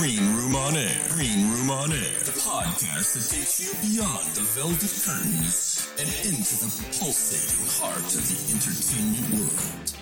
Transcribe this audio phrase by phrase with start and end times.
[0.00, 0.96] Green Room on Air.
[1.10, 1.98] Green Room on Air.
[2.24, 8.24] The podcast that takes you beyond the velvet curtains and into the pulsating heart of
[8.24, 9.92] the entertainment world.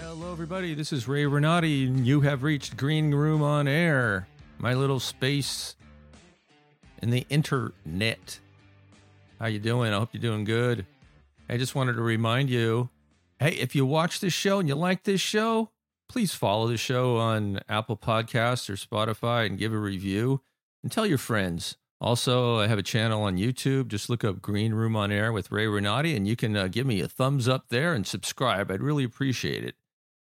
[0.00, 0.72] Hello, everybody.
[0.72, 5.76] This is Ray Renati, and you have reached Green Room on Air, my little space
[7.02, 8.38] in the internet.
[9.38, 9.92] How you doing?
[9.92, 10.86] I hope you're doing good.
[11.50, 12.88] I just wanted to remind you,
[13.38, 15.68] hey, if you watch this show and you like this show,
[16.08, 20.40] please follow the show on Apple Podcasts or Spotify and give a review
[20.82, 21.76] and tell your friends.
[22.00, 23.88] Also, I have a channel on YouTube.
[23.88, 26.86] Just look up Green Room on Air with Ray Renati, and you can uh, give
[26.86, 28.70] me a thumbs up there and subscribe.
[28.70, 29.74] I'd really appreciate it.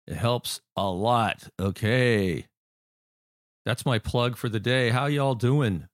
[0.07, 1.49] It helps a lot.
[1.59, 2.45] Okay.
[3.65, 4.91] That's my plug for the day.
[4.91, 5.87] How y'all doing?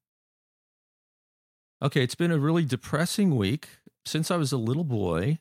[1.82, 3.70] Okay, it's been a really depressing week.
[4.06, 5.40] Since I was a little boy,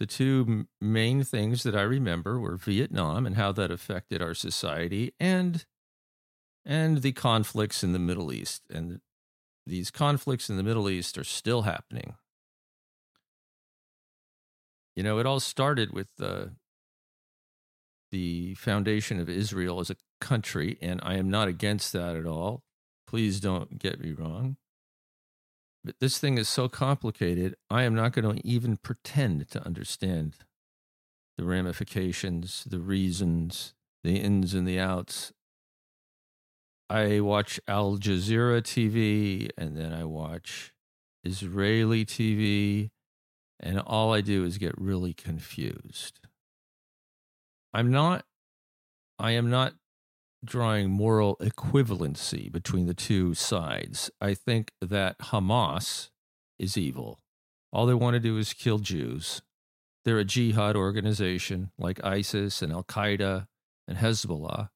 [0.00, 5.12] the two main things that I remember were Vietnam and how that affected our society
[5.20, 5.66] and
[6.64, 8.62] and the conflicts in the Middle East.
[8.70, 9.00] And
[9.66, 12.14] these conflicts in the Middle East are still happening.
[14.96, 16.52] You know, it all started with the
[18.10, 22.62] the foundation of Israel as a country, and I am not against that at all.
[23.06, 24.56] Please don't get me wrong.
[25.84, 30.36] But this thing is so complicated, I am not going to even pretend to understand
[31.38, 33.72] the ramifications, the reasons,
[34.04, 35.32] the ins and the outs.
[36.90, 40.72] I watch Al Jazeera TV and then I watch
[41.24, 42.90] Israeli TV,
[43.58, 46.20] and all I do is get really confused.
[47.72, 48.24] I'm not,
[49.18, 49.74] I am not
[50.44, 54.10] drawing moral equivalency between the two sides.
[54.20, 56.10] I think that Hamas
[56.58, 57.20] is evil.
[57.72, 59.42] All they want to do is kill Jews.
[60.04, 63.46] They're a jihad organization like ISIS and Al Qaeda
[63.86, 64.70] and Hezbollah.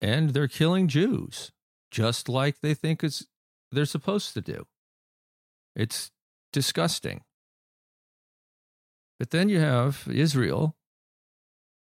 [0.00, 1.50] And they're killing Jews
[1.90, 3.26] just like they think is
[3.72, 4.66] they're supposed to do.
[5.74, 6.10] It's
[6.52, 7.22] disgusting.
[9.18, 10.76] But then you have Israel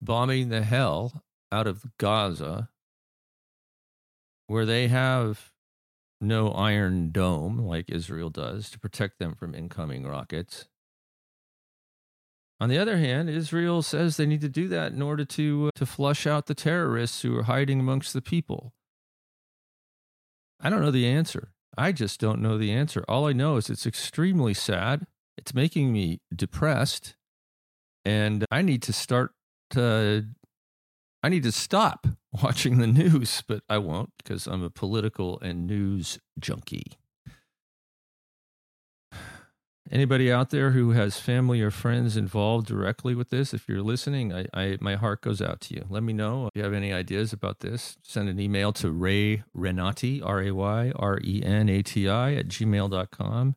[0.01, 1.23] bombing the hell
[1.55, 2.69] out of Gaza,
[4.47, 5.53] where they have
[6.19, 10.67] no iron dome like Israel does to protect them from incoming rockets.
[12.59, 15.71] On the other hand, Israel says they need to do that in order to, uh,
[15.75, 18.73] to flush out the terrorists who are hiding amongst the people.
[20.59, 21.53] I don't know the answer.
[21.77, 23.03] I just don't know the answer.
[23.07, 25.05] All I know is it's extremely sad.
[25.37, 27.15] It's making me depressed.
[28.05, 29.31] And I need to start
[29.71, 30.25] to
[31.25, 32.05] I need to stop
[32.43, 36.99] watching the news, but I won't because I'm a political and news junkie.
[39.91, 44.33] Anybody out there who has family or friends involved directly with this, if you're listening,
[44.33, 45.87] I, I, my heart goes out to you.
[45.89, 47.97] Let me know if you have any ideas about this.
[48.03, 52.35] Send an email to Ray Renati, R A Y R E N A T I,
[52.35, 53.55] at gmail.com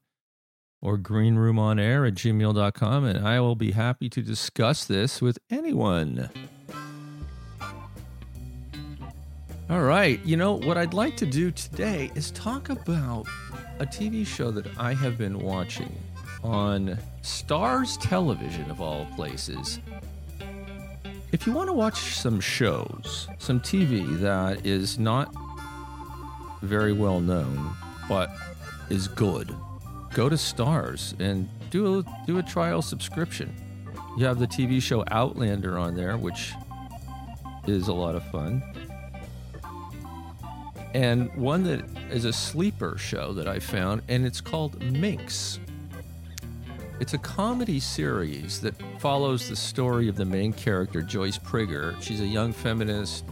[0.81, 6.31] or greenroomonair at gmail.com, and I will be happy to discuss this with anyone.
[9.71, 10.19] All right.
[10.25, 13.27] You know, what I'd like to do today is talk about
[13.79, 15.95] a TV show that I have been watching
[16.43, 19.79] on Starz Television, of all places.
[21.33, 25.35] If you want to watch some shows, some TV that is not
[26.63, 27.71] very well known,
[28.09, 28.31] but
[28.89, 29.55] is good,
[30.15, 33.55] go to Starz and do a, do a trial subscription.
[34.17, 36.55] You have the TV show Outlander on there, which
[37.67, 38.63] is a lot of fun
[40.95, 45.61] and one that is a sleeper show that I found, and it's called Minx.
[47.01, 52.01] It's a comedy series that follows the story of the main character, Joyce Prigger.
[52.03, 53.25] She's a young feminist.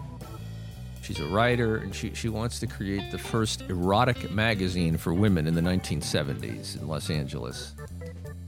[1.02, 5.46] She's a writer, and she, she wants to create the first erotic magazine for women
[5.46, 7.74] in the 1970s in Los Angeles.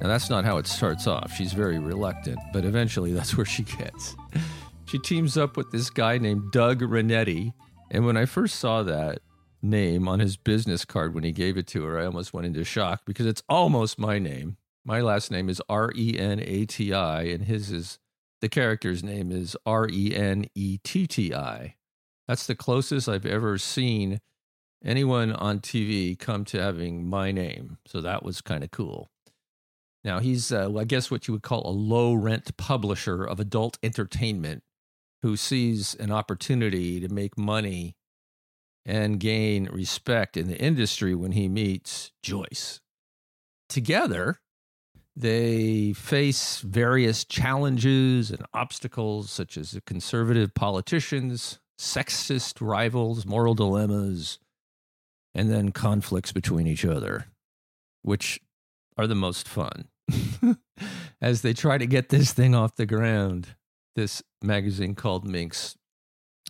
[0.00, 1.32] Now, that's not how it starts off.
[1.32, 4.14] She's very reluctant, but eventually that's where she gets.
[4.86, 7.52] She teams up with this guy named Doug Renetti,
[7.91, 9.21] and when I first saw that
[9.62, 12.65] name on his business card when he gave it to her, I almost went into
[12.65, 14.57] shock because it's almost my name.
[14.84, 17.98] My last name is R E N A T I, and his is
[18.41, 21.74] the character's name is R E N E T T I.
[22.27, 24.21] That's the closest I've ever seen
[24.84, 27.78] anyone on TV come to having my name.
[27.86, 29.10] So that was kind of cool.
[30.04, 33.78] Now, he's, uh, I guess, what you would call a low rent publisher of adult
[33.83, 34.62] entertainment
[35.22, 37.97] who sees an opportunity to make money
[38.84, 42.80] and gain respect in the industry when he meets Joyce.
[43.68, 44.41] Together,
[45.15, 54.38] they face various challenges and obstacles, such as conservative politicians sexist rivals, moral dilemmas,
[55.34, 57.26] and then conflicts between each other,
[58.03, 58.41] which
[58.97, 59.88] are the most fun
[61.21, 63.54] as they try to get this thing off the ground.
[63.98, 65.77] This magazine called Minx.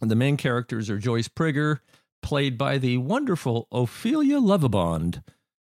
[0.02, 1.78] The main characters are Joyce Prigger,
[2.20, 5.22] played by the wonderful Ophelia Lovibond,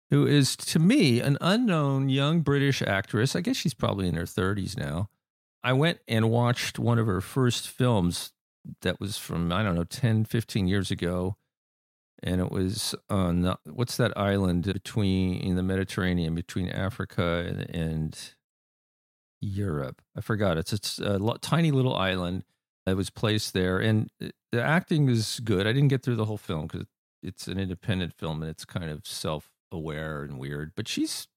[0.09, 3.37] who is to me an unknown young British actress.
[3.37, 5.11] I guess she's probably in her 30s now.
[5.63, 8.33] I went and watched one of her first films
[8.81, 11.37] that was from, I don't know, 10, 15 years ago.
[12.23, 18.35] And it was on what's that island between in the Mediterranean between Africa and, and
[19.41, 20.03] Europe?
[20.17, 20.59] I forgot.
[20.59, 22.45] It's, it's a tiny little island
[22.87, 23.79] that was placed there.
[23.79, 25.67] And uh, the acting is good.
[25.67, 26.87] I didn't get through the whole film because
[27.23, 30.73] it's an independent film and it's kind of self aware and weird.
[30.75, 31.29] But she's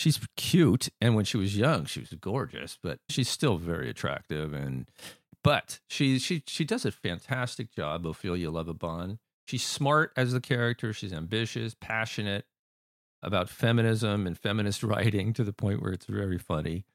[0.00, 4.54] she's cute and when she was young she was gorgeous but she's still very attractive
[4.54, 4.90] and
[5.44, 10.94] but she she she does a fantastic job ophelia lovibond she's smart as the character
[10.94, 12.46] she's ambitious passionate
[13.22, 16.86] about feminism and feminist writing to the point where it's very funny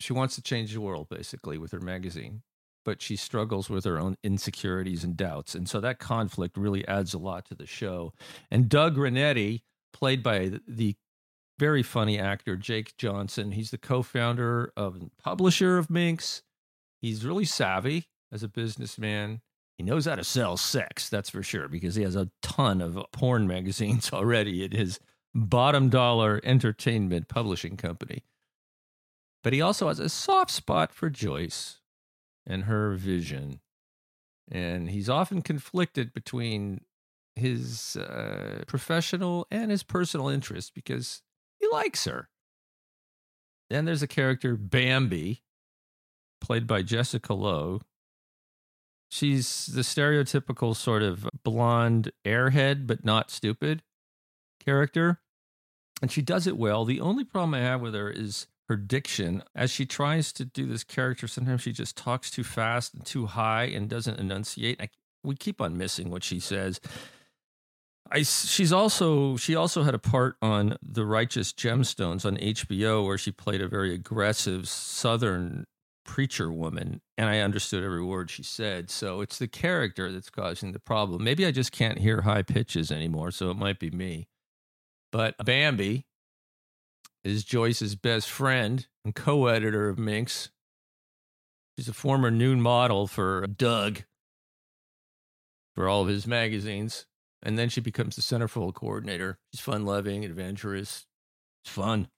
[0.00, 2.42] she wants to change the world basically with her magazine
[2.84, 7.14] but she struggles with her own insecurities and doubts and so that conflict really adds
[7.14, 8.12] a lot to the show
[8.50, 9.62] and doug renetti
[9.92, 10.94] played by the
[11.58, 13.52] very funny actor, Jake Johnson.
[13.52, 16.42] He's the co founder of and publisher of Minx.
[17.00, 19.40] He's really savvy as a businessman.
[19.78, 22.98] He knows how to sell sex, that's for sure, because he has a ton of
[23.12, 24.98] porn magazines already at his
[25.34, 28.24] bottom dollar entertainment publishing company.
[29.46, 31.78] But he also has a soft spot for Joyce
[32.48, 33.60] and her vision.
[34.50, 36.80] And he's often conflicted between
[37.36, 41.22] his uh, professional and his personal interests because
[41.60, 42.28] he likes her.
[43.70, 45.44] Then there's a character, Bambi,
[46.40, 47.82] played by Jessica Lowe.
[49.08, 53.84] She's the stereotypical sort of blonde airhead, but not stupid
[54.58, 55.20] character.
[56.02, 56.84] And she does it well.
[56.84, 59.42] The only problem I have with her is her diction.
[59.54, 63.26] As she tries to do this character, sometimes she just talks too fast and too
[63.26, 64.80] high and doesn't enunciate.
[64.80, 64.88] I,
[65.22, 66.80] we keep on missing what she says.
[68.10, 73.18] I, she's also she also had a part on the Righteous Gemstones on HBO where
[73.18, 75.66] she played a very aggressive Southern
[76.04, 78.90] preacher woman, and I understood every word she said.
[78.90, 81.24] So it's the character that's causing the problem.
[81.24, 84.28] Maybe I just can't hear high pitches anymore, so it might be me.
[85.10, 86.06] But Bambi
[87.26, 90.50] is Joyce's best friend and co-editor of Minx.
[91.76, 94.04] She's a former nude model for Doug
[95.74, 97.06] for all of his magazines
[97.42, 99.38] and then she becomes the centerfold coordinator.
[99.52, 101.06] She's fun loving, adventurous.
[101.64, 102.08] It's fun,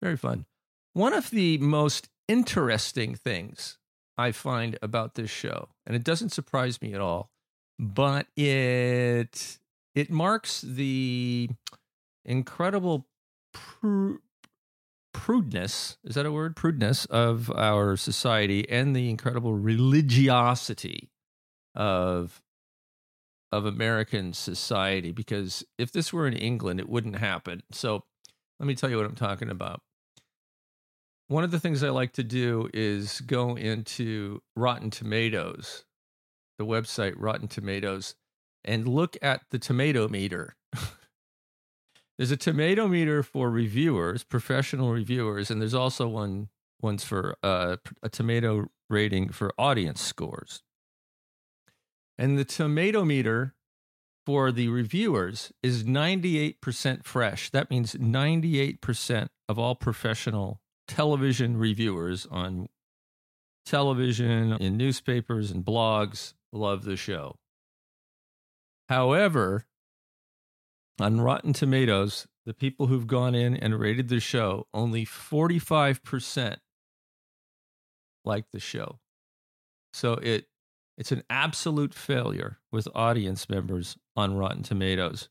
[0.00, 0.46] very fun.
[0.94, 3.78] One of the most interesting things
[4.16, 7.30] I find about this show, and it doesn't surprise me at all,
[7.78, 9.58] but it
[9.94, 11.50] it marks the
[12.24, 13.06] incredible
[13.52, 14.16] pr-
[15.20, 21.10] prudeness is that a word prudeness of our society and the incredible religiosity
[21.74, 22.40] of
[23.52, 27.62] of American society because if this were in England, it wouldn't happen.
[27.70, 28.04] So
[28.58, 29.82] let me tell you what I'm talking about.
[31.28, 35.84] One of the things I like to do is go into Rotten Tomatoes,
[36.58, 38.14] the website Rotten Tomatoes,
[38.64, 40.56] and look at the tomato meter.
[42.20, 46.50] there's a tomato meter for reviewers, professional reviewers, and there's also one
[46.82, 50.62] ones for uh, a tomato rating for audience scores.
[52.18, 53.54] And the tomato meter
[54.26, 57.48] for the reviewers is 98% fresh.
[57.52, 62.68] That means 98% of all professional television reviewers on
[63.64, 67.36] television, in newspapers, and blogs love the show.
[68.90, 69.64] However,
[71.02, 76.56] on Rotten Tomatoes, the people who've gone in and rated the show, only 45%
[78.24, 78.98] like the show.
[79.92, 80.46] So it
[81.00, 85.30] it's an absolute failure with audience members on Rotten Tomatoes.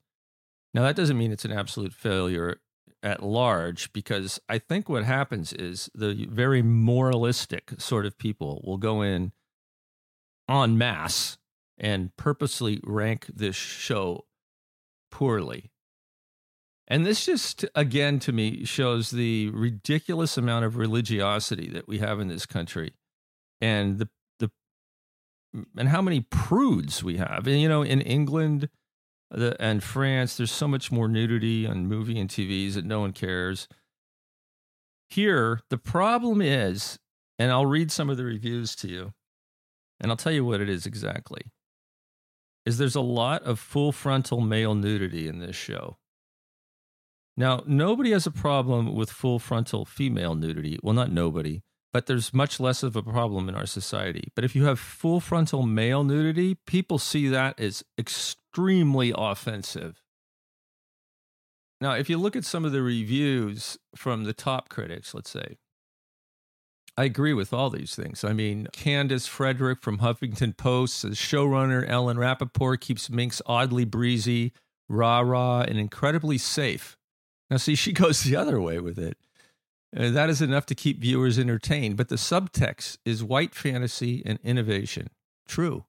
[0.74, 2.60] Now, that doesn't mean it's an absolute failure
[3.04, 8.78] at large, because I think what happens is the very moralistic sort of people will
[8.78, 9.32] go in
[10.50, 11.38] en masse
[11.78, 14.26] and purposely rank this show
[15.12, 15.72] poorly.
[16.88, 22.20] And this just, again, to me, shows the ridiculous amount of religiosity that we have
[22.20, 22.94] in this country
[23.62, 24.10] and the
[25.78, 27.48] and how many prudes we have.
[27.48, 28.70] And, you know, in England
[29.32, 33.14] the, and France, there's so much more nudity on movie and TVs that no one
[33.14, 33.68] cares.
[35.10, 37.00] Here, the problem is,
[37.38, 39.14] and I'll read some of the reviews to you,
[40.00, 41.42] and I'll tell you what it is exactly.
[42.70, 45.98] Is there's a lot of full frontal male nudity in this show.
[47.36, 50.78] Now, nobody has a problem with full frontal female nudity.
[50.84, 54.32] Well, not nobody, but there's much less of a problem in our society.
[54.36, 60.04] But if you have full frontal male nudity, people see that as extremely offensive.
[61.82, 65.58] Now, if you look at some of the reviews from the top critics, let's say,
[67.00, 68.26] I agree with all these things.
[68.26, 74.52] I mean, Candice Frederick from Huffington Post says showrunner Ellen Rapoport keeps Minx oddly breezy,
[74.90, 76.98] rah rah, and incredibly safe.
[77.50, 79.18] Now, see, she goes the other way with it.
[79.94, 81.96] And that is enough to keep viewers entertained.
[81.96, 85.08] But the subtext is white fantasy and innovation.
[85.48, 85.86] True.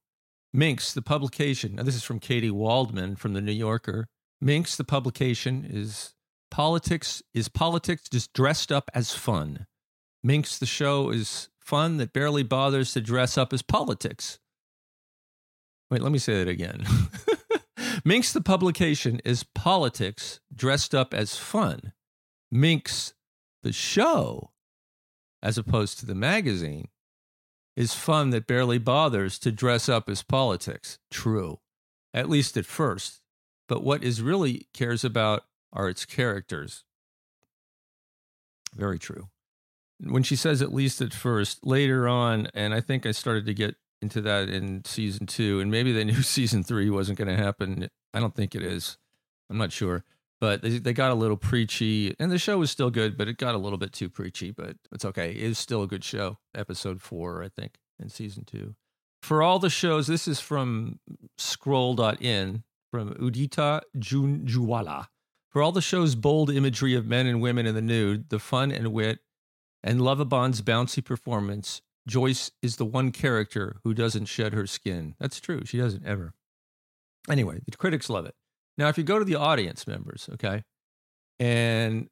[0.53, 4.07] Minx, the publication, now this is from Katy Waldman from the New Yorker.
[4.41, 6.15] Minx, the publication, is
[6.53, 9.67] politics is politics just dressed up as fun.
[10.23, 14.39] Minx, the show, is fun that barely bothers to dress up as politics.
[15.91, 16.85] Wait, let me say that again.
[18.05, 21.93] Minx, the publication, is politics dressed up as fun.
[22.51, 23.15] Minx,
[23.63, 24.51] the show,
[25.43, 26.89] as opposed to the magazine,
[27.77, 30.99] is fun that barely bothers to dress up as politics.
[31.11, 31.61] True,
[32.13, 33.21] at least at first.
[33.69, 36.85] But what is really cares about are its characters.
[38.75, 39.29] Very true
[40.03, 43.55] when she says at least at first, later on, and I think I started to
[43.55, 47.43] get into that in season two, and maybe they knew season three wasn't going to
[47.43, 47.89] happen.
[48.15, 48.99] I don't think it is.
[49.51, 50.05] I'm not sure.
[50.41, 53.37] But they, they got a little preachy, and the show was still good, but it
[53.37, 55.33] got a little bit too preachy, but it's okay.
[55.33, 56.39] It is still a good show.
[56.55, 58.75] Episode four, I think, in season two.
[59.23, 60.99] For all the shows, this is from
[61.37, 65.07] scroll.in from Udita Junjwala.
[65.51, 68.71] For all the show's bold imagery of men and women in the nude, the fun
[68.73, 69.19] and wit,
[69.83, 75.15] and Lovibond's bouncy performance, Joyce is the one character who doesn't shed her skin.
[75.19, 75.63] That's true.
[75.65, 76.35] She doesn't ever.
[77.29, 78.35] Anyway, the critics love it.
[78.79, 80.65] Now, if you go to the audience members, okay,
[81.39, 82.09] and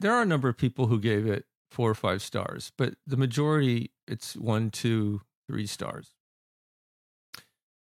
[0.00, 3.16] there are a number of people who gave it four or five stars, but the
[3.16, 6.14] majority, it's one, two, three stars.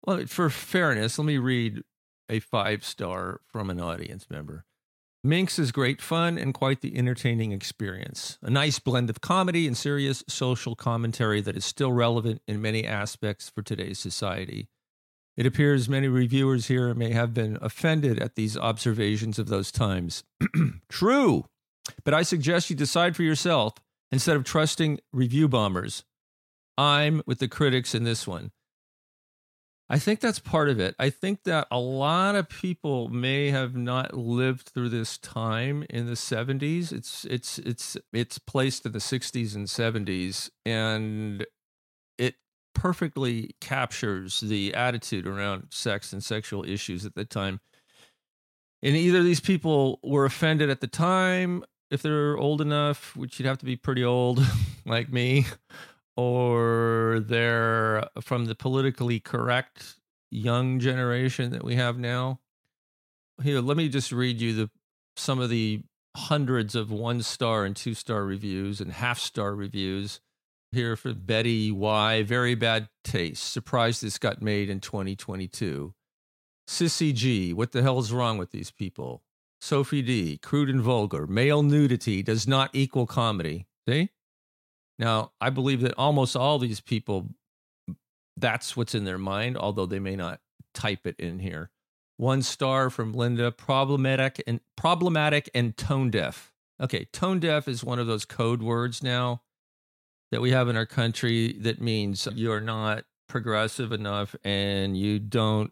[0.05, 1.81] Well, for fairness, let me read
[2.29, 4.65] a five star from an audience member.
[5.25, 8.38] Minx is great fun and quite the entertaining experience.
[8.44, 12.86] A nice blend of comedy and serious social commentary that is still relevant in many
[12.86, 14.67] aspects for today's society.
[15.36, 20.24] It appears many reviewers here may have been offended at these observations of those times.
[20.89, 21.46] True,
[22.03, 23.74] but I suggest you decide for yourself
[24.12, 26.03] instead of trusting review bombers.
[26.77, 28.51] I'm with the critics in this one.
[29.88, 30.96] I think that's part of it.
[30.98, 36.08] I think that a lot of people may have not lived through this time in
[36.08, 36.92] the 70s.
[36.92, 41.46] It's it's it's it's placed in the 60s and 70s and
[42.18, 42.36] it
[42.74, 47.60] perfectly captures the attitude around sex and sexual issues at the time.
[48.82, 53.46] And either these people were offended at the time if they're old enough, which you'd
[53.46, 54.44] have to be pretty old
[54.86, 55.46] like me,
[56.15, 59.95] or they're from the politically correct
[60.31, 62.39] young generation that we have now.
[63.43, 64.69] Here, let me just read you the
[65.17, 65.81] some of the
[66.15, 70.22] hundreds of one star and two star reviews and half star reviews
[70.72, 72.24] here for Betty Y.
[72.24, 73.51] Very bad taste.
[73.51, 75.93] Surprised this got made in 2022.
[76.67, 77.53] Sissy G.
[77.53, 79.24] What the hell is wrong with these people?
[79.62, 80.38] Sophie D.
[80.38, 81.27] Crude and vulgar.
[81.27, 83.67] Male nudity does not equal comedy.
[83.88, 84.10] See?
[84.97, 87.29] Now, I believe that almost all these people,
[88.37, 90.39] that's what's in their mind, although they may not
[90.73, 91.69] type it in here.
[92.17, 96.53] One star from Linda, problematic and problematic and tone deaf.
[96.79, 99.41] Okay, tone deaf is one of those code words now
[100.31, 105.71] that we have in our country that means you're not progressive enough and you don't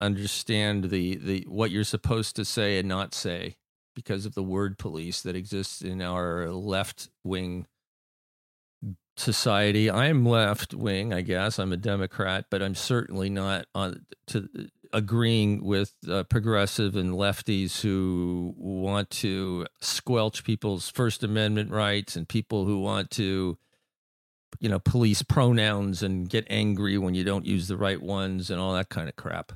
[0.00, 3.56] understand the the what you're supposed to say and not say
[3.94, 7.66] because of the word police that exists in our left wing
[9.16, 9.90] society.
[9.90, 11.58] I'm left wing, I guess.
[11.58, 14.48] I'm a Democrat, but I'm certainly not on to
[14.92, 22.28] agreeing with uh, progressive and lefties who want to squelch people's First Amendment rights and
[22.28, 23.58] people who want to,
[24.60, 28.60] you know, police pronouns and get angry when you don't use the right ones and
[28.60, 29.52] all that kind of crap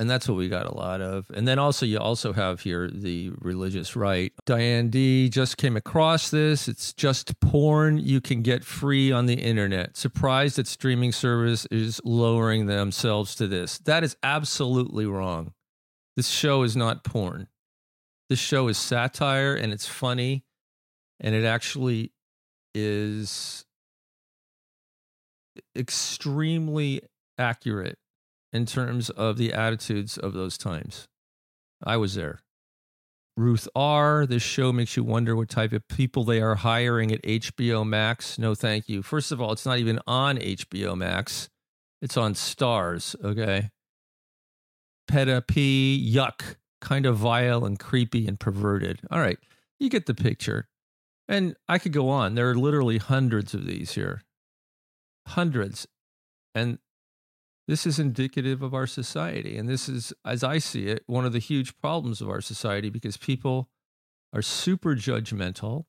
[0.00, 1.30] and that's what we got a lot of.
[1.34, 4.32] And then also, you also have here the religious right.
[4.46, 6.68] Diane D just came across this.
[6.68, 9.98] It's just porn you can get free on the internet.
[9.98, 13.76] Surprised that streaming service is lowering themselves to this.
[13.80, 15.52] That is absolutely wrong.
[16.16, 17.48] This show is not porn.
[18.30, 20.44] This show is satire and it's funny,
[21.20, 22.12] and it actually
[22.74, 23.66] is
[25.76, 27.02] extremely
[27.36, 27.98] accurate
[28.52, 31.06] in terms of the attitudes of those times.
[31.82, 32.40] I was there.
[33.36, 34.26] Ruth R.
[34.26, 38.38] This show makes you wonder what type of people they are hiring at HBO Max.
[38.38, 39.02] No, thank you.
[39.02, 41.48] First of all, it's not even on HBO Max,
[42.02, 43.70] it's on Starz, okay?
[45.08, 49.00] Peta P, yuck, kind of vile and creepy and perverted.
[49.10, 49.38] All right,
[49.78, 50.68] you get the picture.
[51.28, 52.34] And I could go on.
[52.34, 54.22] There are literally hundreds of these here.
[55.28, 55.86] Hundreds.
[56.54, 56.78] And
[57.70, 59.56] this is indicative of our society.
[59.56, 62.90] And this is, as I see it, one of the huge problems of our society
[62.90, 63.68] because people
[64.32, 65.84] are super judgmental.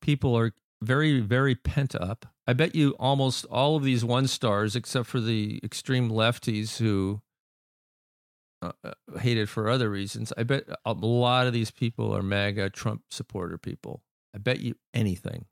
[0.00, 0.50] People are
[0.82, 2.26] very, very pent up.
[2.48, 7.22] I bet you almost all of these one stars, except for the extreme lefties who
[8.60, 12.22] uh, uh hate it for other reasons, I bet a lot of these people are
[12.22, 14.02] MAGA Trump supporter people.
[14.34, 15.46] I bet you anything.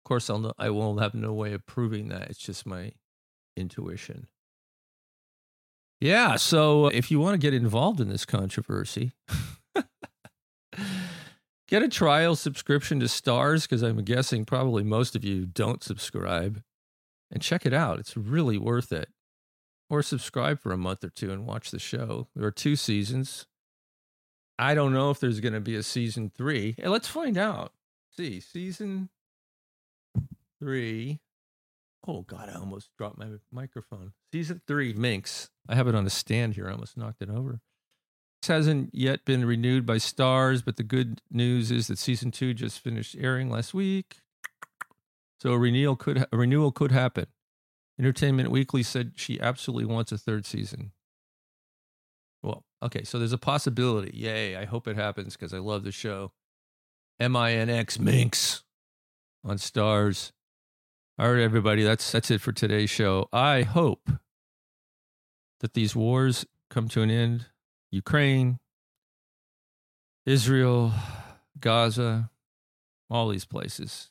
[0.00, 2.28] Of course, I'll no, I will have no way of proving that.
[2.28, 2.92] It's just my
[3.56, 4.26] intuition.
[6.02, 6.34] Yeah.
[6.34, 9.12] So if you want to get involved in this controversy,
[11.68, 16.60] get a trial subscription to Starz, because I'm guessing probably most of you don't subscribe
[17.30, 18.00] and check it out.
[18.00, 19.10] It's really worth it.
[19.88, 22.26] Or subscribe for a month or two and watch the show.
[22.34, 23.46] There are two seasons.
[24.58, 26.74] I don't know if there's going to be a season three.
[26.78, 27.74] Hey, let's find out.
[28.10, 29.08] See, season
[30.58, 31.20] three.
[32.06, 34.12] Oh God, I almost dropped my microphone.
[34.32, 35.50] Season three, Minx.
[35.68, 36.68] I have it on a stand here.
[36.68, 37.60] I almost knocked it over.
[38.40, 42.54] This hasn't yet been renewed by Starz, but the good news is that season two
[42.54, 44.16] just finished airing last week.
[45.40, 47.26] So a renewal could a renewal could happen.
[47.98, 50.90] Entertainment Weekly said she absolutely wants a third season.
[52.42, 54.10] Well, okay, so there's a possibility.
[54.16, 54.56] Yay!
[54.56, 56.32] I hope it happens because I love the show.
[57.20, 58.64] M I N X Minx
[59.44, 60.32] on Starz.
[61.22, 63.28] All right, everybody, that's that's it for today's show.
[63.32, 64.10] I hope
[65.60, 67.46] that these wars come to an end.
[67.92, 68.58] Ukraine,
[70.26, 70.92] Israel,
[71.60, 72.28] Gaza,
[73.08, 74.10] all these places.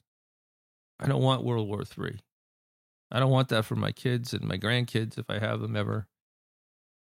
[1.02, 2.18] I don't want World War III.
[3.12, 6.08] I don't want that for my kids and my grandkids if I have them ever,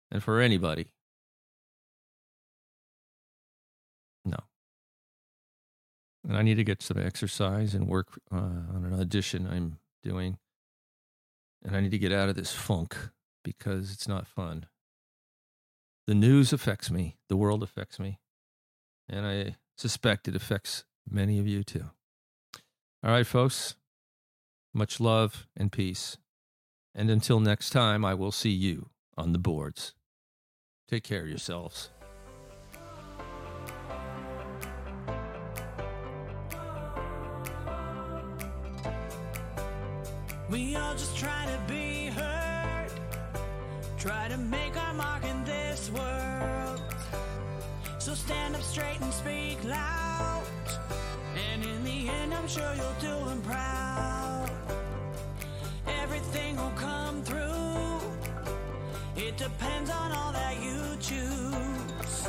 [0.09, 0.87] and for anybody.
[4.25, 4.39] No.
[6.27, 8.37] And I need to get some exercise and work uh,
[8.73, 10.37] on an audition I'm doing.
[11.63, 12.95] And I need to get out of this funk
[13.43, 14.65] because it's not fun.
[16.07, 18.19] The news affects me, the world affects me,
[19.07, 21.85] and I suspect it affects many of you too.
[23.03, 23.75] All right, folks,
[24.73, 26.17] much love and peace.
[26.95, 29.93] And until next time, I will see you on the boards.
[30.89, 31.91] Take care of yourselves.
[40.49, 42.89] We all just try to be heard,
[43.99, 46.81] try to make our mark in this world.
[47.99, 50.43] So stand up straight and speak loud.
[51.51, 54.49] And in the end, I'm sure you'll do them proud.
[56.01, 57.99] Everything will come through.
[59.15, 62.27] It depends on all that you choose.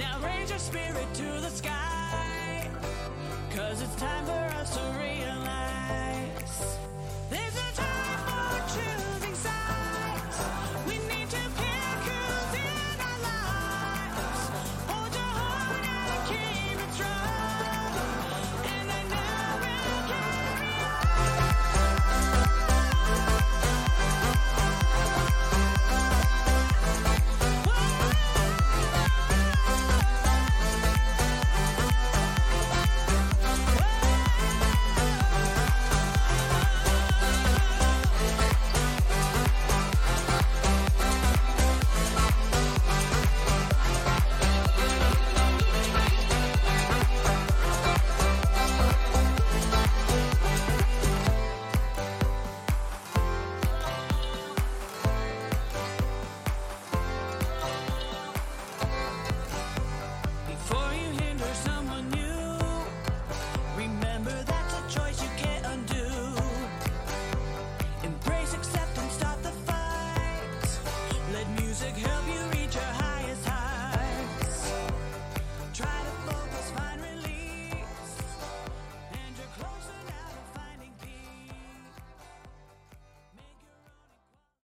[0.00, 2.68] Now raise your spirit to the sky.
[3.54, 5.50] Cause it's time for us to realize